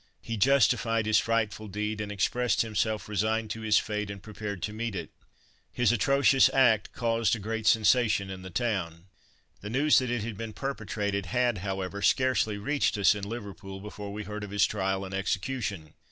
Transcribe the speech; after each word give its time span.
He 0.23 0.35
justified 0.35 1.05
his 1.05 1.19
frightful 1.19 1.67
deed, 1.67 2.01
and 2.01 2.11
expressed 2.11 2.63
himself 2.63 3.07
resigned 3.07 3.51
to 3.51 3.61
his 3.61 3.77
fate 3.77 4.09
and 4.09 4.19
prepared 4.19 4.63
to 4.63 4.73
meet 4.73 4.95
it. 4.95 5.11
His 5.71 5.91
atrocious 5.91 6.49
act 6.55 6.91
caused 6.91 7.35
a 7.35 7.39
great 7.39 7.67
sensation 7.67 8.31
in 8.31 8.41
the 8.41 8.49
town. 8.49 9.05
The 9.61 9.69
news 9.69 9.99
that 9.99 10.09
it 10.09 10.23
had 10.23 10.37
been 10.37 10.53
perpetrated, 10.53 11.27
had, 11.27 11.59
however, 11.59 12.01
scarcely 12.01 12.57
reached 12.57 12.97
us 12.97 13.13
in 13.13 13.29
Liverpool 13.29 13.79
before 13.79 14.11
we 14.11 14.23
heard 14.23 14.43
of 14.43 14.49
his 14.49 14.65
trial 14.65 15.05
and 15.05 15.13
execution. 15.13 15.93